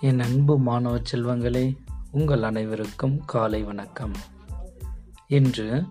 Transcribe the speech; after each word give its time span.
என் 0.00 0.20
அன்பு 0.20 0.58
மாணவ 0.58 0.98
செல்வங்களே 0.98 1.76
உங்கள் 2.10 2.42
அனைவருக்கும் 2.42 3.24
காலை 3.24 3.62
வணக்கம். 3.62 4.12
இன்று 5.26 5.84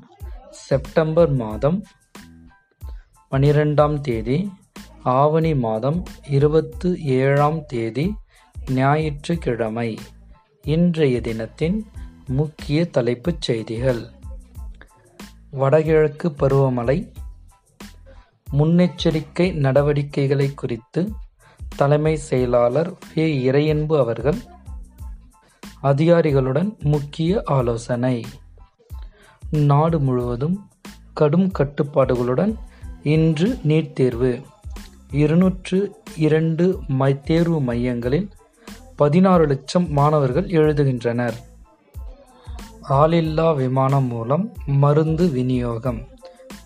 செப்டம்பர் 0.52 1.32
மாதம் 1.32 1.84
பனிரெண்டாம் 3.32 4.02
தேதி 4.02 4.52
ஆவணி 5.04 5.56
மாதம் 5.56 6.04
இருபத்து 6.30 7.00
ஏழாம் 7.02 7.66
தேதி 7.66 8.16
ஞாயிற்றுக்கிழமை 8.72 9.98
இன்றைய 10.64 11.22
தினத்தின் 11.22 11.86
முக்கிய 12.28 12.90
தலைப்புச் 12.90 13.42
செய்திகள். 13.42 14.06
வடகிழக்கு 15.52 16.30
பருவமழை 16.30 17.12
முன்னெச்சரிக்கை 18.54 19.54
நடவடிக்கைகளை 19.54 20.54
குறித்து 20.54 21.12
தலைமை 21.76 22.16
செயலாளர் 22.16 22.94
வே. 23.16 23.52
இறையன்பு 23.52 23.98
அவர்கள் 23.98 24.38
அதிகாரிகளுடன் 25.82 26.76
முக்கிய 26.80 27.42
ஆலோசனை. 27.46 28.26
நாடு 29.50 30.00
முழுவதும் 30.00 30.70
கடும் 31.14 31.52
கட்டுப்பாடுகளுடன் 31.60 32.56
இன்று 33.04 33.60
நீட் 33.68 33.94
தேர்வு. 33.94 34.42
இருநூற்று 35.12 35.96
இரண்டு 36.16 36.80
மை 36.88 37.22
தேர்வு 37.22 37.62
மையங்களில் 37.62 38.30
பதினாறு 38.96 39.46
லட்சம் 39.46 39.92
மாணவர்கள் 39.92 40.50
எழுதுகின்றனர். 40.50 41.36
ஆளில்லா 42.90 43.56
விமானம் 43.56 44.04
மூலம் 44.04 44.52
மருந்து 44.66 45.30
விநியோகம். 45.30 46.08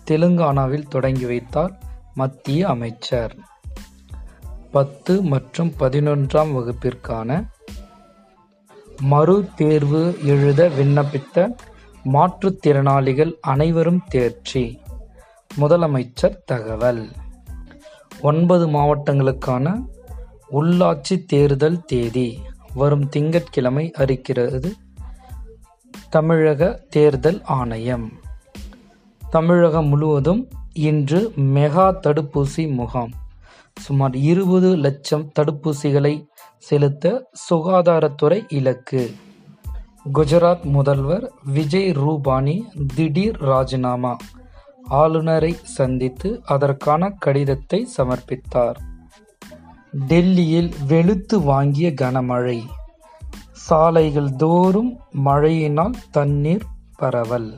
தெலுங்கானாவில் 0.06 0.88
தொடங்கி 0.88 1.24
வைத்தார் 1.24 1.78
மத்திய 2.14 2.68
அமைச்சர். 2.68 3.36
பத்து 4.70 5.22
மற்றும் 5.22 5.72
பதினொன்றாம் 5.78 6.52
வகுப்பிற்கான 6.52 7.46
மறு 9.00 9.48
தேர்வு 9.56 10.18
எழுத 10.24 10.68
விண்ணப்பித்த 10.68 11.54
மாற்றுத்திறனாளிகள் 12.04 13.32
அனைவரும் 13.40 14.02
தேர்ச்சி. 14.08 14.80
முதலமைச்சர் 15.60 16.38
தகவல். 16.44 17.08
ஒன்பது 18.20 18.68
மாவட்டங்களுக்கான 18.68 19.86
உள்ளாட்சி 20.50 21.24
தேர்தல் 21.26 21.84
தேதி. 21.84 22.38
வரும் 22.74 23.08
திங்கட்கிழமை 23.08 23.92
அறிக்கிறது 23.98 24.70
தமிழக 26.10 26.84
தேர்தல் 26.90 27.42
ஆணையம். 27.42 28.12
தமிழகம் 29.30 29.86
முழுவதும் 29.86 30.48
இன்று 30.72 31.32
மெகா 31.36 31.94
தடுப்பூசி 32.02 32.72
முகாம். 32.72 33.28
சுமார் 33.74 34.16
இருபது 34.16 34.76
லட்சம் 34.76 35.32
தடுப்பூசிகளை 35.38 36.26
செலுத்த 36.58 37.30
சுகாதாரத்துறை 37.50 38.44
இலக்கு. 38.48 39.14
குஜராத் 40.14 40.62
முதல்வர் 40.62 41.32
விஜய் 41.44 41.90
ரூபானி 41.90 42.62
திடீர் 42.94 43.36
ராஜினாமா. 43.36 44.16
ஆளுநரை 44.84 45.56
சந்தித்து 45.62 46.40
அதற்கான 46.44 47.10
கடிதத்தை 47.10 47.88
சமர்ப்பித்தார். 47.96 48.76
டெல்லியில் 49.92 50.74
வெளுத்து 50.86 51.40
வாங்கிய 51.40 51.88
கனமழை. 51.90 52.62
சாலைகள் 53.52 54.36
தோறும் 54.36 55.00
மழையினால் 55.24 55.94
தண்ணீர் 56.10 56.64
பரவல். 56.96 57.54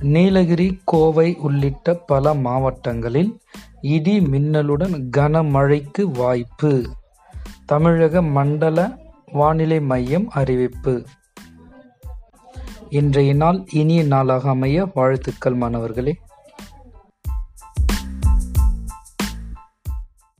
நீலகிரி 0.00 0.80
கோவை 0.84 1.36
உள்ளிட்ட 1.40 1.94
பல 1.94 2.34
மாவட்டங்களில் 2.34 3.38
இடி 3.80 4.20
மின்னலுடன் 4.20 5.08
கனமழைக்கு 5.16 6.02
வாய்ப்பு. 6.02 6.86
தமிழக 7.66 8.22
மண்டல 8.22 8.98
வானிலை 9.32 9.80
மையம் 9.80 10.28
அறிவிப்பு. 10.28 11.04
இன்றைய 12.88 13.34
நாள் 13.34 13.64
இனிய 13.70 14.04
நாளாக 14.04 14.48
அமைய 14.48 14.88
வாழ்த்துக்கள் 14.94 15.54
மாணவர்களே. 15.54 16.18